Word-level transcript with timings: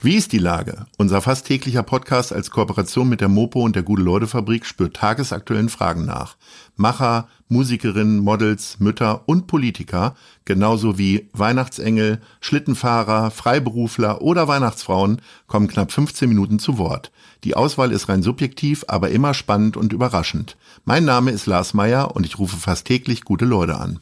Wie 0.00 0.14
ist 0.14 0.30
die 0.30 0.38
Lage? 0.38 0.86
Unser 0.96 1.20
fast 1.20 1.48
täglicher 1.48 1.82
Podcast 1.82 2.32
als 2.32 2.52
Kooperation 2.52 3.08
mit 3.08 3.20
der 3.20 3.28
Mopo 3.28 3.62
und 3.62 3.74
der 3.74 3.82
Gute-Leute-Fabrik 3.82 4.64
spürt 4.64 4.94
tagesaktuellen 4.94 5.68
Fragen 5.68 6.04
nach. 6.04 6.36
Macher, 6.76 7.26
Musikerinnen, 7.48 8.20
Models, 8.20 8.78
Mütter 8.78 9.22
und 9.26 9.48
Politiker, 9.48 10.14
genauso 10.44 10.98
wie 10.98 11.28
Weihnachtsengel, 11.32 12.20
Schlittenfahrer, 12.40 13.32
Freiberufler 13.32 14.22
oder 14.22 14.46
Weihnachtsfrauen, 14.46 15.20
kommen 15.48 15.66
knapp 15.66 15.90
15 15.90 16.28
Minuten 16.28 16.60
zu 16.60 16.78
Wort. 16.78 17.10
Die 17.42 17.56
Auswahl 17.56 17.90
ist 17.90 18.08
rein 18.08 18.22
subjektiv, 18.22 18.84
aber 18.86 19.10
immer 19.10 19.34
spannend 19.34 19.76
und 19.76 19.92
überraschend. 19.92 20.56
Mein 20.84 21.06
Name 21.06 21.32
ist 21.32 21.46
Lars 21.46 21.74
Meyer 21.74 22.14
und 22.14 22.24
ich 22.24 22.38
rufe 22.38 22.56
fast 22.56 22.86
täglich 22.86 23.24
gute 23.24 23.46
Leute 23.46 23.76
an. 23.76 23.98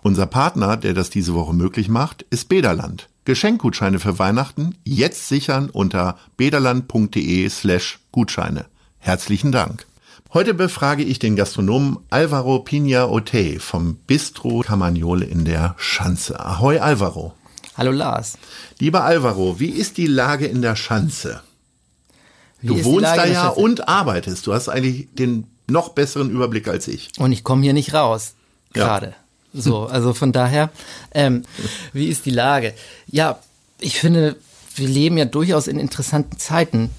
Unser 0.00 0.26
Partner, 0.26 0.76
der 0.76 0.94
das 0.94 1.10
diese 1.10 1.34
Woche 1.34 1.54
möglich 1.54 1.88
macht, 1.88 2.22
ist 2.30 2.48
Bederland. 2.48 3.08
Geschenkgutscheine 3.28 3.98
für 3.98 4.18
Weihnachten 4.18 4.74
jetzt 4.84 5.28
sichern 5.28 5.68
unter 5.68 6.16
bederland.de 6.38 7.46
slash 7.50 7.98
Gutscheine. 8.10 8.64
Herzlichen 9.00 9.52
Dank. 9.52 9.84
Heute 10.32 10.54
befrage 10.54 11.02
ich 11.02 11.18
den 11.18 11.36
Gastronomen 11.36 11.98
Alvaro 12.08 12.60
Pina 12.60 13.06
Otey 13.06 13.58
vom 13.58 13.96
Bistro 14.06 14.60
Camagnole 14.60 15.26
in 15.26 15.44
der 15.44 15.74
Schanze. 15.76 16.40
Ahoi 16.40 16.78
Alvaro. 16.78 17.34
Hallo 17.76 17.90
Lars. 17.90 18.38
Lieber 18.78 19.04
Alvaro, 19.04 19.60
wie 19.60 19.72
ist 19.72 19.98
die 19.98 20.06
Lage 20.06 20.46
in 20.46 20.62
der 20.62 20.74
Schanze? 20.74 21.42
Wie 22.62 22.68
du 22.68 22.84
wohnst 22.84 23.14
da 23.14 23.26
ja 23.26 23.48
und 23.48 23.88
arbeitest. 23.88 24.46
Du 24.46 24.54
hast 24.54 24.70
eigentlich 24.70 25.08
den 25.12 25.46
noch 25.68 25.90
besseren 25.90 26.30
Überblick 26.30 26.66
als 26.66 26.88
ich. 26.88 27.10
Und 27.18 27.32
ich 27.32 27.44
komme 27.44 27.60
hier 27.60 27.74
nicht 27.74 27.92
raus. 27.92 28.36
Ja. 28.74 29.00
So, 29.52 29.86
also 29.86 30.14
von 30.14 30.32
daher, 30.32 30.70
ähm, 31.12 31.42
wie 31.92 32.08
ist 32.08 32.26
die 32.26 32.30
Lage? 32.30 32.74
Ja, 33.06 33.38
ich 33.80 33.98
finde, 33.98 34.36
wir 34.74 34.88
leben 34.88 35.18
ja 35.18 35.24
durchaus 35.24 35.66
in 35.66 35.78
interessanten 35.78 36.38
Zeiten 36.38 36.90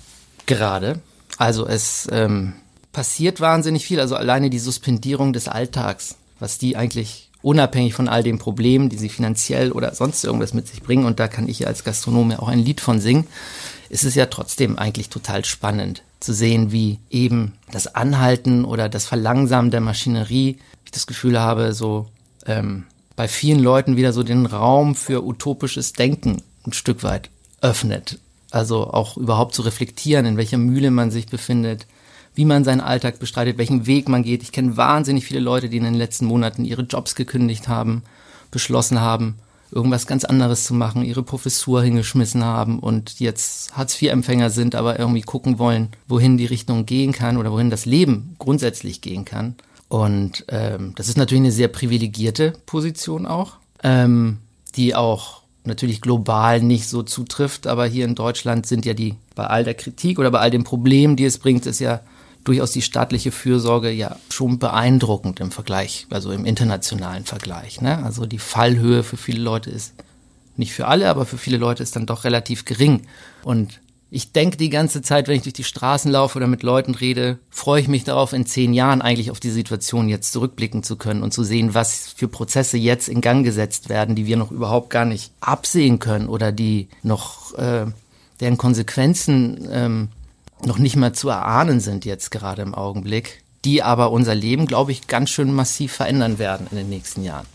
gerade. 0.46 1.00
Also 1.38 1.68
es 1.68 2.08
ähm, 2.12 2.54
passiert 2.92 3.40
wahnsinnig 3.40 3.86
viel. 3.86 4.00
Also 4.00 4.16
alleine 4.16 4.50
die 4.50 4.60
Suspendierung 4.60 5.34
des 5.34 5.48
Alltags, 5.48 6.16
was 6.40 6.58
die 6.58 6.76
eigentlich 6.76 7.30
unabhängig 7.42 7.94
von 7.94 8.10
all 8.10 8.24
den 8.24 8.40
Problemen, 8.40 8.90
die 8.90 8.98
sie 8.98 9.10
finanziell 9.10 9.72
oder 9.72 9.96
sonst 9.96 10.24
irgendwas 10.24 10.54
mit 10.54 10.68
sich 10.68 10.82
bringen, 10.82 11.06
und 11.06 11.20
da 11.20 11.28
kann 11.28 11.48
ich 11.48 11.60
ja 11.60 11.68
als 11.68 11.84
Gastronom 11.84 12.32
ja 12.32 12.40
auch 12.40 12.50
ein 12.50 12.60
Lied 12.60 12.82
von 12.82 13.00
singen, 13.00 13.28
ist 13.90 14.04
es 14.04 14.16
ja 14.16 14.26
trotzdem 14.26 14.78
eigentlich 14.78 15.10
total 15.10 15.46
spannend 15.46 16.04
zu 16.20 16.34
sehen, 16.34 16.72
wie 16.72 17.00
eben 17.10 17.54
das 17.72 17.96
Anhalten 17.96 18.66
oder 18.66 18.90
das 18.90 19.06
Verlangsamen 19.06 19.72
der 19.72 19.80
Maschinerie, 19.80 20.58
ich 20.84 20.92
das 20.92 21.08
Gefühl 21.08 21.40
habe, 21.40 21.74
so 21.74 22.08
ähm, 22.50 22.86
bei 23.16 23.28
vielen 23.28 23.60
Leuten 23.60 23.96
wieder 23.96 24.12
so 24.12 24.24
den 24.24 24.46
Raum 24.46 24.96
für 24.96 25.24
utopisches 25.24 25.94
Denken 25.94 26.42
ein 26.66 26.74
Stück 26.74 27.04
weit 27.04 27.30
öffnet. 27.62 28.20
Also 28.52 28.88
auch 28.88 29.18
überhaupt 29.18 29.54
zu 29.54 29.62
reflektieren, 29.62 30.26
in 30.26 30.38
welcher 30.38 30.58
Mühle 30.58 30.92
man 30.92 31.12
sich 31.12 31.28
befindet, 31.28 31.86
wie 32.34 32.46
man 32.46 32.64
seinen 32.64 32.82
Alltag 32.82 33.20
bestreitet, 33.20 33.58
welchen 33.58 33.86
Weg 33.86 34.10
man 34.10 34.24
geht. 34.24 34.42
Ich 34.42 34.52
kenne 34.52 34.78
wahnsinnig 34.78 35.26
viele 35.26 35.40
Leute, 35.40 35.70
die 35.70 35.78
in 35.78 35.84
den 35.84 35.94
letzten 35.94 36.26
Monaten 36.26 36.66
ihre 36.66 36.84
Jobs 36.84 37.16
gekündigt 37.16 37.68
haben, 37.68 38.04
beschlossen 38.50 39.02
haben, 39.02 39.36
irgendwas 39.72 40.08
ganz 40.08 40.24
anderes 40.24 40.64
zu 40.64 40.74
machen, 40.74 41.04
ihre 41.04 41.22
Professur 41.22 41.84
hingeschmissen 41.84 42.44
haben 42.44 42.80
und 42.80 43.20
jetzt 43.20 43.78
Hartz-IV-Empfänger 43.78 44.50
sind, 44.50 44.74
aber 44.74 44.98
irgendwie 44.98 45.22
gucken 45.22 45.60
wollen, 45.60 45.90
wohin 46.08 46.38
die 46.38 46.48
Richtung 46.48 46.88
gehen 46.88 47.12
kann 47.12 47.38
oder 47.38 47.52
wohin 47.52 47.70
das 47.70 47.86
Leben 47.86 48.36
grundsätzlich 48.40 49.02
gehen 49.02 49.26
kann. 49.26 49.56
Und 49.90 50.46
ähm, 50.50 50.94
das 50.96 51.10
ist 51.10 51.18
natürlich 51.18 51.42
eine 51.42 51.52
sehr 51.52 51.68
privilegierte 51.68 52.54
Position 52.66 53.26
auch, 53.26 53.58
ähm, 53.84 54.38
die 54.76 54.96
auch 54.96 55.42
natürlich 55.66 56.00
global 56.00 56.62
nicht 56.62 56.88
so 56.88 57.04
zutrifft, 57.04 57.68
aber 57.68 57.86
hier 57.86 58.06
in 58.06 58.16
Deutschland 58.16 58.66
sind 58.66 58.86
ja 58.86 58.94
die, 58.94 59.16
bei 59.36 59.48
all 59.48 59.64
der 59.64 59.74
Kritik 59.74 60.20
oder 60.20 60.32
bei 60.32 60.40
all 60.40 60.52
den 60.52 60.64
Problemen, 60.64 61.16
die 61.16 61.26
es 61.26 61.40
bringt, 61.40 61.66
ist 61.66 61.80
ja 61.80 62.02
durchaus 62.44 62.72
die 62.72 62.82
staatliche 62.82 63.32
Fürsorge 63.32 63.92
ja 63.92 64.16
schon 64.30 64.60
beeindruckend 64.60 65.40
im 65.40 65.52
Vergleich, 65.52 66.08
also 66.10 66.32
im 66.32 66.46
internationalen 66.46 67.26
Vergleich. 67.26 67.82
Ne? 67.82 68.04
Also 68.04 68.26
die 68.26 68.40
Fallhöhe 68.40 69.04
für 69.04 69.18
viele 69.18 69.42
Leute 69.42 69.70
ist 69.70 69.94
nicht 70.56 70.74
für 70.74 70.88
alle, 70.88 71.10
aber 71.10 71.26
für 71.26 71.38
viele 71.38 71.58
Leute 71.58 71.84
ist 71.84 71.96
dann 71.96 72.06
doch 72.06 72.24
relativ 72.24 72.66
gering. 72.66 73.08
Und 73.44 73.80
ich 74.12 74.32
denke 74.32 74.58
die 74.58 74.72
ganze 74.72 75.02
Zeit, 75.04 75.28
wenn 75.28 75.36
ich 75.36 75.44
durch 75.44 75.54
die 75.54 75.64
Straßen 75.64 76.12
laufe 76.12 76.38
oder 76.38 76.48
mit 76.48 76.64
Leuten 76.64 76.96
rede, 76.96 77.38
freue 77.52 77.82
ich 77.82 77.88
mich 77.88 78.04
darauf, 78.04 78.34
in 78.34 78.46
zehn 78.46 78.74
Jahren 78.74 79.04
eigentlich 79.04 79.30
auf 79.30 79.40
die 79.40 79.52
Situation 79.52 80.10
jetzt 80.10 80.32
zurückblicken 80.32 80.82
zu 80.82 80.96
können 80.96 81.22
und 81.22 81.32
zu 81.32 81.44
sehen, 81.44 81.76
was 81.76 82.14
für 82.16 82.28
Prozesse 82.28 82.78
jetzt 82.78 83.08
in 83.08 83.22
Gang 83.22 83.46
gesetzt 83.46 83.88
werden, 83.88 84.16
die 84.16 84.26
wir 84.26 84.38
noch 84.38 84.52
überhaupt 84.52 84.90
gar 84.90 85.06
nicht 85.06 85.32
absehen 85.42 86.00
können 86.00 86.28
oder 86.28 86.52
die 86.52 86.88
noch, 87.04 87.54
äh, 87.56 87.86
deren 88.40 88.58
Konsequenzen 88.58 89.68
ähm, 89.72 90.08
noch 90.66 90.80
nicht 90.80 90.96
mal 90.96 91.14
zu 91.14 91.30
erahnen 91.30 91.80
sind 91.80 92.04
jetzt 92.04 92.32
gerade 92.32 92.64
im 92.64 92.74
Augenblick, 92.74 93.44
die 93.64 93.84
aber 93.84 94.12
unser 94.12 94.34
Leben, 94.34 94.66
glaube 94.66 94.92
ich, 94.92 95.08
ganz 95.08 95.30
schön 95.30 95.54
massiv 95.54 95.94
verändern 95.94 96.40
werden 96.40 96.66
in 96.72 96.78
den 96.78 96.90
nächsten 96.90 97.24
Jahren. 97.24 97.46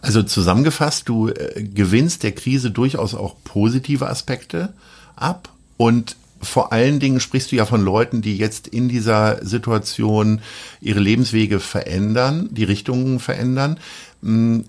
Also 0.00 0.24
zusammengefasst, 0.24 1.08
du 1.08 1.28
äh, 1.28 1.62
gewinnst 1.62 2.24
der 2.24 2.32
Krise 2.32 2.72
durchaus 2.72 3.14
auch 3.14 3.36
positive 3.44 4.08
Aspekte 4.08 4.74
ab 5.14 5.53
und 5.76 6.16
vor 6.40 6.72
allen 6.72 7.00
Dingen 7.00 7.20
sprichst 7.20 7.52
du 7.52 7.56
ja 7.56 7.66
von 7.66 7.82
Leuten, 7.82 8.20
die 8.20 8.36
jetzt 8.36 8.68
in 8.68 8.88
dieser 8.88 9.44
Situation 9.44 10.40
ihre 10.80 11.00
Lebenswege 11.00 11.58
verändern, 11.58 12.48
die 12.50 12.64
Richtungen 12.64 13.18
verändern. 13.18 13.78
Mm, 14.20 14.60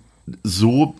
So 0.43 0.95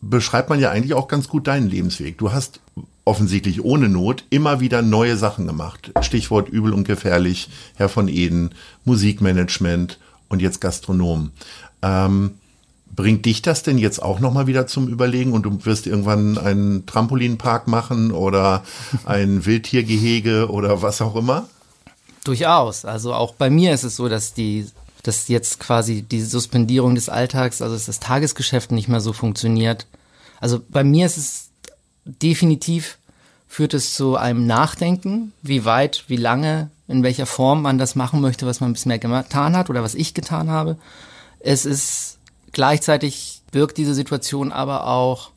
beschreibt 0.00 0.48
man 0.48 0.60
ja 0.60 0.70
eigentlich 0.70 0.94
auch 0.94 1.08
ganz 1.08 1.28
gut 1.28 1.46
deinen 1.46 1.68
Lebensweg. 1.68 2.16
Du 2.16 2.32
hast 2.32 2.60
offensichtlich 3.04 3.64
ohne 3.64 3.88
Not 3.88 4.24
immer 4.30 4.60
wieder 4.60 4.82
neue 4.82 5.16
Sachen 5.16 5.46
gemacht. 5.46 5.90
Stichwort 6.00 6.48
übel 6.48 6.72
und 6.72 6.84
gefährlich, 6.86 7.48
Herr 7.74 7.88
von 7.88 8.08
Eden, 8.08 8.50
Musikmanagement 8.84 9.98
und 10.28 10.40
jetzt 10.40 10.60
Gastronom. 10.60 11.32
Ähm, 11.82 12.32
Bringt 12.94 13.24
dich 13.24 13.42
das 13.42 13.62
denn 13.62 13.78
jetzt 13.78 14.02
auch 14.02 14.20
nochmal 14.20 14.46
wieder 14.46 14.66
zum 14.66 14.88
Überlegen 14.88 15.32
und 15.32 15.44
du 15.44 15.64
wirst 15.64 15.86
irgendwann 15.86 16.38
einen 16.38 16.86
Trampolinpark 16.86 17.68
machen 17.68 18.10
oder 18.10 18.64
ein 19.04 19.46
Wildtiergehege 19.46 20.50
oder 20.50 20.82
was 20.82 21.00
auch 21.00 21.16
immer? 21.16 21.48
Durchaus. 22.24 22.84
Also 22.84 23.14
auch 23.14 23.34
bei 23.34 23.48
mir 23.48 23.72
ist 23.72 23.84
es 23.84 23.96
so, 23.96 24.08
dass 24.08 24.34
die, 24.34 24.66
dass 25.02 25.28
jetzt 25.28 25.60
quasi 25.60 26.02
die 26.02 26.22
Suspendierung 26.22 26.94
des 26.94 27.08
Alltags, 27.08 27.62
also 27.62 27.74
dass 27.74 27.86
das 27.86 28.00
Tagesgeschäft 28.00 28.72
nicht 28.72 28.88
mehr 28.88 29.00
so 29.00 29.12
funktioniert. 29.12 29.86
Also 30.40 30.60
bei 30.68 30.84
mir 30.84 31.06
ist 31.06 31.16
es 31.16 31.50
definitiv 32.04 32.98
führt 33.50 33.74
es 33.74 33.94
zu 33.94 34.16
einem 34.16 34.46
Nachdenken, 34.46 35.32
wie 35.42 35.64
weit, 35.64 36.04
wie 36.06 36.16
lange, 36.16 36.70
in 36.86 37.02
welcher 37.02 37.26
Form 37.26 37.62
man 37.62 37.78
das 37.78 37.96
machen 37.96 38.20
möchte, 38.20 38.46
was 38.46 38.60
man 38.60 38.72
bisher 38.72 39.00
getan 39.00 39.56
hat 39.56 39.70
oder 39.70 39.82
was 39.82 39.96
ich 39.96 40.14
getan 40.14 40.50
habe. 40.50 40.76
Es 41.40 41.64
ist 41.64 42.18
gleichzeitig 42.52 43.42
birgt 43.52 43.78
diese 43.78 43.94
Situation 43.94 44.52
aber 44.52 44.86
auch 44.86 45.30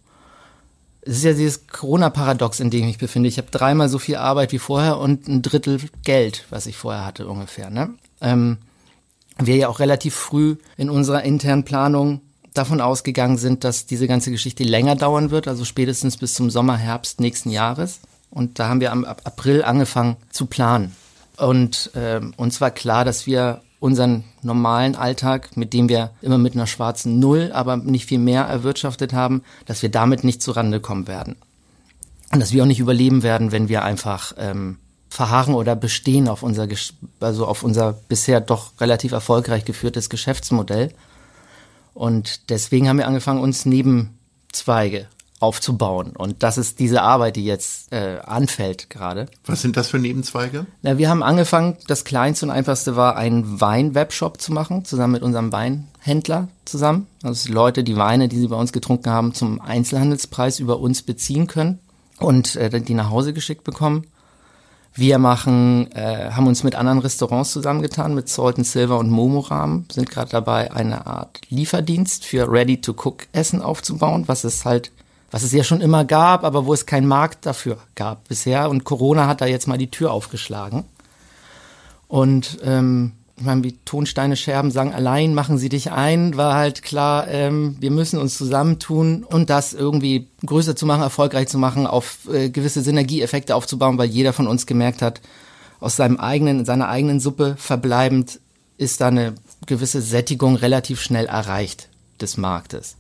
es 1.06 1.18
ist 1.18 1.24
ja 1.24 1.34
dieses 1.34 1.68
Corona-Paradox, 1.68 2.60
in 2.60 2.70
dem 2.70 2.82
ich 2.82 2.88
mich 2.88 2.98
befinde. 2.98 3.28
Ich 3.28 3.38
habe 3.38 3.52
dreimal 3.52 3.90
so 3.90 4.00
viel 4.00 4.16
Arbeit 4.16 4.54
wie 4.54 4.60
vorher 4.60 5.00
und 5.00 5.28
ein 5.28 5.42
Drittel 5.42 5.80
Geld, 6.04 6.46
was 6.50 6.66
ich 6.66 6.78
vorher 6.78 7.06
hatte 7.06 7.28
ungefähr. 7.28 7.70
Ne? 7.70 7.90
Ähm, 8.22 8.58
wir 9.38 9.56
ja 9.58 9.68
auch 9.68 9.80
relativ 9.80 10.16
früh 10.16 10.56
in 10.78 10.90
unserer 10.90 11.24
internen 11.24 11.66
Planung 11.66 12.22
davon 12.54 12.82
ausgegangen 12.82 13.38
sind, 13.38 13.64
dass 13.64 13.86
diese 13.86 14.08
ganze 14.08 14.32
Geschichte 14.32 14.64
länger 14.64 14.96
dauern 14.96 15.32
wird, 15.32 15.48
also 15.48 15.66
spätestens 15.66 16.18
bis 16.18 16.36
zum 16.36 16.50
Sommer, 16.50 16.78
Herbst 16.78 17.20
nächsten 17.20 17.50
Jahres. 17.50 18.00
Und 18.30 18.60
da 18.60 18.70
haben 18.70 18.80
wir 18.80 18.92
am 18.92 19.04
April 19.06 19.64
angefangen 19.64 20.18
zu 20.32 20.46
planen. 20.46 20.96
Und 21.38 21.92
ähm, 21.96 22.34
uns 22.38 22.62
war 22.62 22.72
klar, 22.72 23.06
dass 23.06 23.26
wir 23.26 23.62
unseren 23.84 24.24
normalen 24.42 24.96
Alltag, 24.96 25.58
mit 25.58 25.74
dem 25.74 25.90
wir 25.90 26.12
immer 26.22 26.38
mit 26.38 26.54
einer 26.54 26.68
schwarzen 26.68 27.20
Null, 27.20 27.52
aber 27.54 27.76
nicht 27.76 28.06
viel 28.06 28.18
mehr 28.18 28.44
erwirtschaftet 28.44 29.12
haben, 29.12 29.44
dass 29.66 29.82
wir 29.82 29.90
damit 29.90 30.24
nicht 30.24 30.42
zurande 30.42 30.80
kommen 30.80 31.06
werden. 31.06 31.36
Und 32.32 32.40
dass 32.40 32.54
wir 32.54 32.64
auch 32.64 32.68
nicht 32.68 32.80
überleben 32.80 33.24
werden, 33.24 33.52
wenn 33.52 33.68
wir 33.68 33.84
einfach 33.84 34.32
ähm, 34.38 34.78
verharren 35.10 35.54
oder 35.54 35.76
bestehen 35.76 36.30
auf 36.30 36.44
unser, 36.44 36.66
also 37.20 37.46
auf 37.46 37.62
unser 37.62 37.92
bisher 37.92 38.40
doch 38.40 38.72
relativ 38.80 39.12
erfolgreich 39.12 39.66
geführtes 39.66 40.10
Geschäftsmodell. 40.10 40.94
Und 41.94 42.50
deswegen 42.52 42.88
haben 42.88 43.00
wir 43.00 43.08
angefangen, 43.08 43.42
uns 43.42 43.66
Nebenzweige 43.66 45.08
aufzubauen. 45.44 46.14
Und 46.16 46.42
das 46.42 46.58
ist 46.58 46.80
diese 46.80 47.02
Arbeit, 47.02 47.36
die 47.36 47.46
jetzt 47.46 47.92
äh, 47.92 48.20
anfällt 48.26 48.90
gerade. 48.90 49.28
Was 49.46 49.62
sind 49.62 49.78
das 49.78 49.90
für 49.90 50.00
Nebenzweige? 50.00 50.66
Na, 50.82 50.98
wir 50.98 51.10
haben 51.10 51.22
angefangen, 51.22 51.78
das 51.88 52.06
kleinste 52.06 52.46
und 52.46 52.52
einfachste 52.52 52.96
war, 52.96 53.18
einen 53.18 53.62
Wein-Webshop 53.62 54.42
zu 54.42 54.52
machen, 54.54 54.86
zusammen 54.86 55.14
mit 55.14 55.22
unserem 55.22 55.52
Weinhändler 55.52 56.48
zusammen. 56.66 57.08
Also 57.22 57.52
Leute 57.54 57.84
die 57.84 57.98
Weine, 57.98 58.28
die 58.30 58.40
sie 58.40 58.48
bei 58.48 58.56
uns 58.56 58.72
getrunken 58.72 59.12
haben, 59.12 59.34
zum 59.34 59.62
Einzelhandelspreis 59.62 60.60
über 60.60 60.80
uns 60.80 61.04
beziehen 61.04 61.48
können. 61.48 61.80
und 62.20 62.56
äh, 62.56 62.82
die 62.82 62.94
nach 62.94 63.10
Hause 63.10 63.34
geschickt 63.34 63.64
bekommen. 63.64 64.08
Wir 64.96 65.18
machen, 65.18 65.92
äh, 65.94 66.30
haben 66.32 66.46
uns 66.46 66.64
mit 66.64 66.76
anderen 66.76 67.00
Restaurants 67.00 67.52
zusammengetan, 67.52 68.14
mit 68.14 68.30
Salt 68.30 68.58
and 68.58 68.68
Silver 68.68 69.00
und 69.00 69.10
Momoram, 69.10 69.86
sind 69.92 70.10
gerade 70.12 70.30
dabei, 70.30 70.72
eine 70.72 71.08
Art 71.08 71.42
Lieferdienst 71.50 72.26
für 72.26 72.52
Ready-to-Cook-Essen 72.52 73.64
aufzubauen, 73.64 74.28
was 74.28 74.44
es 74.44 74.66
halt, 74.66 74.92
was 75.34 75.42
es 75.42 75.52
ja 75.52 75.64
schon 75.64 75.82
immer 75.82 76.06
gab, 76.06 76.44
aber 76.44 76.68
wo 76.68 76.76
es 76.76 76.86
keinen 76.86 77.08
Markt 77.08 77.48
dafür 77.48 77.80
gab 77.96 78.28
bisher. 78.28 78.70
Und 78.70 78.84
Corona 78.84 79.26
hat 79.26 79.42
da 79.42 79.48
jetzt 79.48 79.68
mal 79.68 79.80
die 79.80 79.90
Tür 79.90 80.12
aufgeschlagen. 80.12 80.86
Und 82.08 82.60
ähm, 82.64 83.14
ich 83.36 83.44
meine, 83.44 83.64
wie 83.64 83.72
Tonsteine 83.84 84.36
Scherben 84.36 84.70
sagen, 84.70 84.94
allein 84.94 85.34
machen 85.34 85.58
sie 85.58 85.70
dich 85.70 85.92
ein, 85.92 86.38
war 86.38 86.54
halt 86.54 86.84
klar, 86.84 87.28
ähm, 87.30 87.78
wir 87.80 87.90
müssen 87.90 88.20
uns 88.20 88.38
zusammentun 88.38 89.24
und 89.24 89.50
das 89.50 89.74
irgendwie 89.74 90.28
größer 90.46 90.76
zu 90.76 90.86
machen, 90.86 91.02
erfolgreich 91.02 91.48
zu 91.48 91.58
machen, 91.58 91.88
auf 91.88 92.30
äh, 92.32 92.52
gewisse 92.52 92.84
Synergieeffekte 92.84 93.56
aufzubauen, 93.56 93.98
weil 93.98 94.10
jeder 94.10 94.34
von 94.34 94.46
uns 94.46 94.68
gemerkt 94.68 95.02
hat, 95.02 95.20
aus 95.80 95.96
seinem 95.96 96.18
eigenen, 96.18 96.64
seiner 96.64 96.90
eigenen 96.90 97.20
Suppe 97.20 97.56
verbleibend 97.58 98.40
ist 98.78 99.02
da 99.02 99.08
eine 99.08 99.34
gewisse 99.66 100.04
Sättigung 100.04 100.58
relativ 100.58 101.02
schnell 101.02 101.26
erreicht 101.26 101.90
des 102.22 102.38
Marktes. 102.38 102.98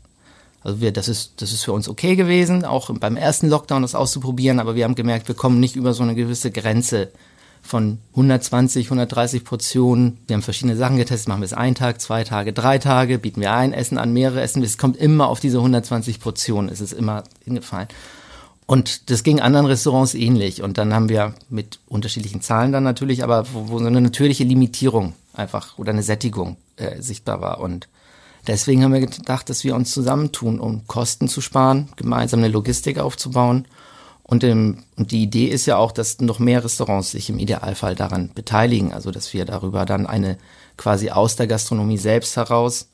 Also 0.63 0.79
wir, 0.79 0.91
das 0.91 1.07
ist, 1.07 1.41
das 1.41 1.51
ist 1.51 1.63
für 1.63 1.73
uns 1.73 1.89
okay 1.89 2.15
gewesen, 2.15 2.63
auch 2.63 2.89
beim 2.89 3.17
ersten 3.17 3.49
Lockdown 3.49 3.81
das 3.81 3.95
auszuprobieren, 3.95 4.59
aber 4.59 4.75
wir 4.75 4.85
haben 4.85 4.95
gemerkt, 4.95 5.27
wir 5.27 5.35
kommen 5.35 5.59
nicht 5.59 5.75
über 5.75 5.93
so 5.93 6.03
eine 6.03 6.15
gewisse 6.15 6.51
Grenze 6.51 7.11
von 7.61 7.99
120, 8.11 8.87
130 8.87 9.45
Portionen. 9.45 10.19
Wir 10.27 10.35
haben 10.35 10.41
verschiedene 10.41 10.75
Sachen 10.75 10.97
getestet. 10.97 11.29
Machen 11.29 11.41
wir 11.41 11.45
es 11.45 11.53
einen 11.53 11.75
Tag, 11.75 12.01
zwei 12.01 12.25
Tage, 12.25 12.51
drei 12.51 12.77
Tage, 12.77 13.19
bieten 13.19 13.39
wir 13.39 13.53
ein 13.53 13.73
Essen 13.73 13.97
an, 13.97 14.11
mehrere 14.11 14.41
Essen. 14.41 14.61
Es 14.63 14.77
kommt 14.77 14.97
immer 14.97 15.29
auf 15.29 15.39
diese 15.39 15.57
120 15.57 16.19
Portionen. 16.19 16.69
Es 16.69 16.81
ist 16.81 16.91
immer 16.91 17.23
hingefallen. 17.43 17.87
Und 18.65 19.09
das 19.09 19.23
ging 19.23 19.39
anderen 19.39 19.65
Restaurants 19.65 20.13
ähnlich. 20.13 20.61
Und 20.61 20.77
dann 20.77 20.93
haben 20.93 21.09
wir 21.09 21.35
mit 21.49 21.79
unterschiedlichen 21.87 22.41
Zahlen 22.41 22.73
dann 22.73 22.83
natürlich, 22.83 23.23
aber 23.23 23.45
wo, 23.53 23.69
wo 23.69 23.79
so 23.79 23.85
eine 23.85 24.01
natürliche 24.01 24.43
Limitierung 24.43 25.13
einfach 25.33 25.77
oder 25.77 25.91
eine 25.91 26.03
Sättigung 26.03 26.57
äh, 26.75 27.01
sichtbar 27.01 27.39
war. 27.41 27.59
Und 27.59 27.87
deswegen 28.47 28.83
haben 28.83 28.93
wir 28.93 29.01
gedacht, 29.01 29.49
dass 29.49 29.63
wir 29.63 29.75
uns 29.75 29.91
zusammentun, 29.91 30.59
um 30.59 30.85
Kosten 30.87 31.27
zu 31.27 31.41
sparen, 31.41 31.89
gemeinsam 31.95 32.39
eine 32.39 32.49
Logistik 32.49 32.99
aufzubauen. 32.99 33.67
Und, 34.23 34.43
im, 34.43 34.83
und 34.95 35.11
die 35.11 35.23
Idee 35.23 35.47
ist 35.47 35.65
ja 35.65 35.77
auch, 35.77 35.91
dass 35.91 36.19
noch 36.21 36.39
mehr 36.39 36.63
Restaurants 36.63 37.11
sich 37.11 37.29
im 37.29 37.39
Idealfall 37.39 37.95
daran 37.95 38.31
beteiligen, 38.33 38.93
also 38.93 39.11
dass 39.11 39.33
wir 39.33 39.45
darüber 39.45 39.85
dann 39.85 40.07
eine 40.07 40.37
quasi 40.77 41.09
aus 41.09 41.35
der 41.35 41.47
Gastronomie 41.47 41.97
selbst 41.97 42.37
heraus 42.37 42.87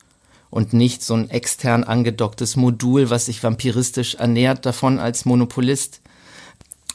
und 0.50 0.72
nicht 0.72 1.02
so 1.02 1.14
ein 1.14 1.30
extern 1.30 1.84
angedocktes 1.84 2.56
Modul, 2.56 3.10
was 3.10 3.26
sich 3.26 3.42
vampiristisch 3.42 4.16
ernährt 4.16 4.66
davon 4.66 4.98
als 4.98 5.24
Monopolist 5.24 6.00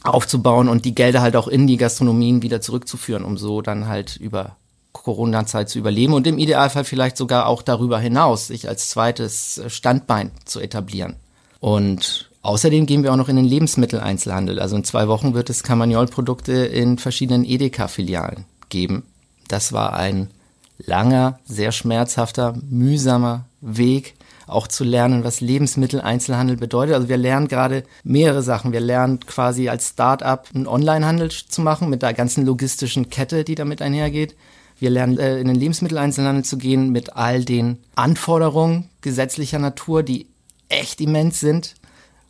aufzubauen 0.03 0.69
und 0.69 0.85
die 0.85 0.93
Gelder 0.93 1.21
halt 1.21 1.35
auch 1.35 1.47
in 1.47 1.65
die 1.65 1.77
Gastronomien 1.77 2.41
wieder 2.41 2.61
zurückzuführen, 2.61 3.23
um 3.23 3.37
so 3.37 3.61
dann 3.61 3.87
halt 3.87 4.17
über 4.17 4.57
Corona-Zeit 5.03 5.69
zu 5.69 5.79
überleben 5.79 6.13
und 6.13 6.27
im 6.27 6.37
Idealfall 6.37 6.83
vielleicht 6.83 7.17
sogar 7.17 7.47
auch 7.47 7.61
darüber 7.61 7.99
hinaus 7.99 8.47
sich 8.47 8.67
als 8.67 8.89
zweites 8.89 9.61
Standbein 9.67 10.31
zu 10.45 10.59
etablieren. 10.59 11.15
Und 11.59 12.29
Außerdem 12.45 12.85
gehen 12.85 13.01
wir 13.01 13.11
auch 13.11 13.17
noch 13.17 13.27
in 13.27 13.37
den 13.37 13.45
Lebensmitteleinzelhandel. 13.45 14.59
Also 14.59 14.75
in 14.75 14.83
zwei 14.83 15.07
Wochen 15.07 15.33
wird 15.33 15.49
es 15.49 15.63
Camagnol-Produkte 15.63 16.53
in 16.53 16.99
verschiedenen 16.99 17.43
Edeka-Filialen 17.43 18.45
geben. 18.69 19.01
Das 19.47 19.73
war 19.73 19.95
ein 19.95 20.29
langer, 20.77 21.39
sehr 21.45 21.71
schmerzhafter, 21.71 22.53
mühsamer 22.69 23.45
Weg, 23.61 24.13
auch 24.45 24.67
zu 24.67 24.83
lernen, 24.83 25.23
was 25.23 25.41
Lebensmitteleinzelhandel 25.41 26.57
bedeutet. 26.57 26.93
Also 26.93 27.09
wir 27.09 27.17
lernen 27.17 27.47
gerade 27.47 27.83
mehrere 28.03 28.43
Sachen. 28.43 28.73
Wir 28.73 28.79
lernen 28.79 29.21
quasi 29.21 29.69
als 29.69 29.89
Start-up 29.89 30.49
einen 30.53 30.67
Onlinehandel 30.67 31.29
zu 31.31 31.61
machen 31.61 31.89
mit 31.89 32.03
der 32.03 32.13
ganzen 32.13 32.45
logistischen 32.45 33.09
Kette, 33.09 33.43
die 33.43 33.55
damit 33.55 33.81
einhergeht. 33.81 34.35
Wir 34.79 34.89
lernen 34.89 35.17
äh, 35.17 35.39
in 35.39 35.47
den 35.47 35.55
Lebensmitteleinzelhandel 35.55 36.43
zu 36.43 36.57
gehen 36.57 36.89
mit 36.89 37.15
all 37.15 37.45
den 37.45 37.77
Anforderungen 37.95 38.89
gesetzlicher 39.01 39.59
Natur, 39.59 40.03
die 40.03 40.27
echt 40.69 41.01
immens 41.01 41.39
sind. 41.39 41.75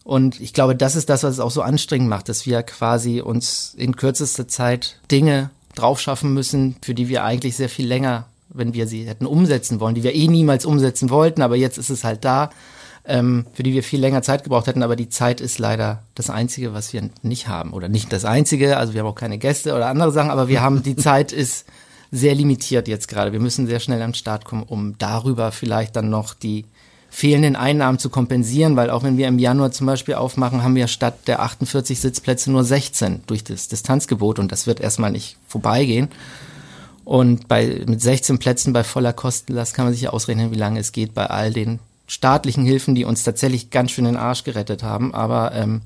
Und 0.04 0.40
ich 0.40 0.54
glaube, 0.54 0.76
das 0.76 0.96
ist 0.96 1.10
das, 1.10 1.24
was 1.24 1.34
es 1.34 1.40
auch 1.40 1.50
so 1.50 1.64
anstrengend 1.64 2.10
macht, 2.10 2.30
dass 2.30 2.46
wir 2.46 2.62
quasi 2.62 3.22
uns 3.22 3.74
in 3.76 3.96
kürzester 3.96 4.48
Zeit 4.48 5.00
Dinge 5.10 5.50
draufschaffen 5.74 6.34
müssen, 6.34 6.76
für 6.84 6.94
die 6.94 7.10
wir 7.10 7.24
eigentlich 7.24 7.56
sehr 7.56 7.70
viel 7.70 7.88
länger, 7.88 8.28
wenn 8.50 8.74
wir 8.74 8.88
sie 8.88 9.06
hätten 9.08 9.26
umsetzen 9.26 9.80
wollen, 9.80 9.96
die 9.96 10.04
wir 10.04 10.14
eh 10.14 10.28
niemals 10.28 10.66
umsetzen 10.66 11.10
wollten, 11.10 11.42
aber 11.42 11.56
jetzt 11.56 11.80
ist 11.80 11.90
es 11.90 12.04
halt 12.04 12.24
da, 12.24 12.52
ähm, 13.04 13.46
für 13.54 13.64
die 13.64 13.74
wir 13.74 13.84
viel 13.84 14.00
länger 14.00 14.22
Zeit 14.22 14.44
gebraucht 14.44 14.68
hätten, 14.68 14.84
aber 14.84 14.96
die 14.96 15.10
Zeit 15.10 15.42
ist 15.42 15.60
leider 15.60 16.04
das 16.14 16.30
Einzige, 16.30 16.74
was 16.74 16.94
wir 16.94 17.10
nicht 17.24 17.48
haben. 17.48 17.74
Oder 17.74 17.90
nicht 17.90 18.14
das 18.14 18.26
Einzige, 18.26 18.78
also 18.78 18.94
wir 18.94 19.02
haben 19.02 19.08
auch 19.08 19.16
keine 19.16 19.38
Gäste 19.38 19.74
oder 19.74 19.88
andere 19.88 20.12
Sachen, 20.12 20.30
aber 20.30 20.48
wir 20.48 20.62
haben, 20.62 20.84
die 20.84 20.96
Zeit 20.96 21.32
ist 21.32 21.66
sehr 22.16 22.36
limitiert 22.36 22.88
jetzt 22.88 23.08
gerade. 23.08 23.34
Wir 23.34 23.40
müssen 23.40 23.68
sehr 23.68 23.80
schnell 23.80 24.02
am 24.02 24.14
Start 24.14 24.46
kommen, 24.46 24.64
um 24.64 24.98
darüber 24.98 25.52
vielleicht 25.52 25.96
dann 25.96 26.10
noch 26.10 26.34
die 26.34 26.66
fehlenden 27.10 27.56
Einnahmen 27.56 28.00
zu 28.00 28.10
kompensieren, 28.10 28.76
weil 28.76 28.90
auch 28.90 29.04
wenn 29.04 29.18
wir 29.18 29.28
im 29.28 29.40
Januar 29.40 29.72
zum 29.72 29.88
Beispiel 29.88 30.16
aufmachen, 30.16 30.64
haben 30.64 30.76
wir 30.76 30.88
statt 30.88 31.28
der 31.28 31.42
48 31.42 32.00
Sitzplätze 32.00 32.52
nur 32.52 32.64
16 32.64 33.24
durch 33.28 33.44
das 33.44 33.68
Distanzgebot 33.68 34.40
und 34.40 34.52
das 34.52 34.68
wird 34.68 34.80
erstmal 34.80 35.12
nicht 35.12 35.38
vorbeigehen. 35.48 36.10
Und 37.06 37.48
bei, 37.48 37.84
mit 37.86 38.02
16 38.02 38.40
Plätzen 38.40 38.74
bei 38.74 38.84
voller 38.84 39.14
Kostenlast 39.14 39.74
kann 39.74 39.86
man 39.86 39.94
sich 39.94 40.04
ja 40.04 40.10
ausrechnen, 40.10 40.52
wie 40.52 40.58
lange 40.58 40.80
es 40.80 40.92
geht 40.92 41.14
bei 41.14 41.28
all 41.28 41.54
den 41.54 41.80
staatlichen 42.08 42.66
Hilfen, 42.66 42.96
die 42.96 43.06
uns 43.06 43.24
tatsächlich 43.24 43.70
ganz 43.70 43.92
schön 43.92 44.06
den 44.06 44.18
Arsch 44.18 44.44
gerettet 44.44 44.84
haben. 44.84 45.14
Aber 45.14 45.54
ähm, 45.54 45.82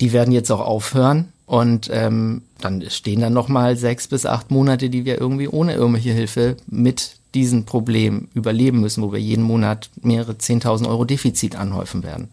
die 0.00 0.12
werden 0.12 0.32
jetzt 0.32 0.50
auch 0.50 0.60
aufhören. 0.60 1.32
Und 1.46 1.90
ähm, 1.92 2.42
dann 2.64 2.88
stehen 2.90 3.20
dann 3.20 3.32
nochmal 3.32 3.76
sechs 3.76 4.08
bis 4.08 4.26
acht 4.26 4.50
Monate, 4.50 4.90
die 4.90 5.04
wir 5.04 5.20
irgendwie 5.20 5.48
ohne 5.48 5.74
irgendwelche 5.74 6.12
Hilfe 6.12 6.56
mit 6.66 7.16
diesen 7.34 7.64
Problem 7.64 8.28
überleben 8.34 8.80
müssen, 8.80 9.02
wo 9.02 9.12
wir 9.12 9.20
jeden 9.20 9.42
Monat 9.42 9.90
mehrere 10.02 10.32
10.000 10.32 10.88
Euro 10.88 11.04
Defizit 11.04 11.56
anhäufen 11.56 12.02
werden. 12.02 12.28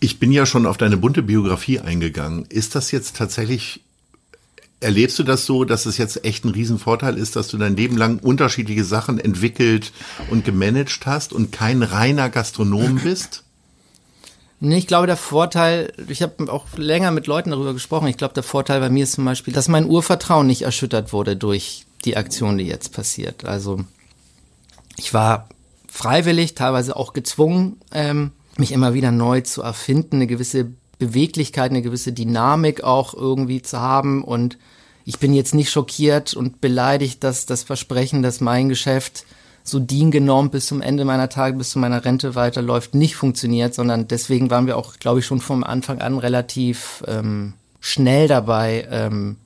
Ich 0.00 0.18
bin 0.18 0.32
ja 0.32 0.46
schon 0.46 0.66
auf 0.66 0.76
deine 0.76 0.96
bunte 0.96 1.22
Biografie 1.22 1.80
eingegangen. 1.80 2.44
Ist 2.48 2.74
das 2.74 2.90
jetzt 2.90 3.16
tatsächlich, 3.16 3.80
erlebst 4.80 5.18
du 5.18 5.22
das 5.22 5.44
so, 5.46 5.64
dass 5.64 5.86
es 5.86 5.96
jetzt 5.96 6.24
echt 6.24 6.44
ein 6.44 6.50
Riesenvorteil 6.50 7.16
ist, 7.16 7.36
dass 7.36 7.48
du 7.48 7.58
dein 7.58 7.76
Leben 7.76 7.96
lang 7.96 8.18
unterschiedliche 8.18 8.84
Sachen 8.84 9.18
entwickelt 9.18 9.92
und 10.30 10.44
gemanagt 10.44 11.06
hast 11.06 11.32
und 11.32 11.52
kein 11.52 11.82
reiner 11.82 12.30
Gastronom 12.30 13.00
bist? 13.02 13.44
Nee, 14.60 14.78
ich 14.78 14.86
glaube, 14.88 15.06
der 15.06 15.16
Vorteil, 15.16 15.92
ich 16.08 16.20
habe 16.22 16.52
auch 16.52 16.64
länger 16.76 17.12
mit 17.12 17.26
Leuten 17.28 17.50
darüber 17.50 17.72
gesprochen, 17.72 18.08
ich 18.08 18.16
glaube, 18.16 18.34
der 18.34 18.42
Vorteil 18.42 18.80
bei 18.80 18.90
mir 18.90 19.04
ist 19.04 19.12
zum 19.12 19.24
Beispiel, 19.24 19.54
dass 19.54 19.68
mein 19.68 19.86
Urvertrauen 19.86 20.46
nicht 20.46 20.62
erschüttert 20.62 21.12
wurde 21.12 21.36
durch 21.36 21.86
die 22.04 22.16
Aktion, 22.16 22.58
die 22.58 22.64
jetzt 22.64 22.92
passiert. 22.92 23.44
Also 23.44 23.80
ich 24.96 25.14
war 25.14 25.48
freiwillig, 25.88 26.54
teilweise 26.54 26.96
auch 26.96 27.12
gezwungen, 27.12 27.76
ähm, 27.92 28.32
mich 28.56 28.72
immer 28.72 28.94
wieder 28.94 29.12
neu 29.12 29.40
zu 29.42 29.62
erfinden, 29.62 30.16
eine 30.16 30.26
gewisse 30.26 30.72
Beweglichkeit, 30.98 31.70
eine 31.70 31.82
gewisse 31.82 32.12
Dynamik 32.12 32.82
auch 32.82 33.14
irgendwie 33.14 33.62
zu 33.62 33.80
haben. 33.80 34.24
Und 34.24 34.58
ich 35.04 35.18
bin 35.18 35.32
jetzt 35.32 35.54
nicht 35.54 35.70
schockiert 35.70 36.34
und 36.34 36.60
beleidigt, 36.60 37.22
dass 37.22 37.46
das 37.46 37.62
Versprechen, 37.62 38.22
dass 38.22 38.40
mein 38.40 38.68
Geschäft 38.68 39.24
so 39.68 39.78
diengenormt 39.78 40.52
bis 40.52 40.66
zum 40.66 40.80
Ende 40.80 41.04
meiner 41.04 41.28
Tage, 41.28 41.56
bis 41.56 41.70
zu 41.70 41.78
meiner 41.78 42.04
Rente 42.04 42.34
weiterläuft, 42.34 42.94
nicht 42.94 43.16
funktioniert, 43.16 43.74
sondern 43.74 44.08
deswegen 44.08 44.50
waren 44.50 44.66
wir 44.66 44.76
auch, 44.76 44.98
glaube 44.98 45.20
ich, 45.20 45.26
schon 45.26 45.40
vom 45.40 45.64
Anfang 45.64 46.00
an 46.00 46.18
relativ 46.18 47.04
ähm, 47.06 47.54
schnell 47.80 48.28
dabei, 48.28 48.86
ähm, 48.90 49.36